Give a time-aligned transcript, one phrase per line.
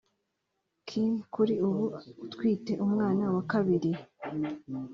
[0.87, 1.83] Kim kuri ubu
[2.25, 3.91] utwite umwana wa kabiri